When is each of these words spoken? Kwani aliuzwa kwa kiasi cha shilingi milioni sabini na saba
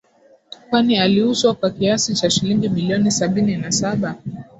Kwani 0.69 0.97
aliuzwa 0.99 1.53
kwa 1.53 1.69
kiasi 1.69 2.13
cha 2.13 2.29
shilingi 2.29 2.69
milioni 2.69 3.11
sabini 3.11 3.57
na 3.57 3.71
saba 3.71 4.15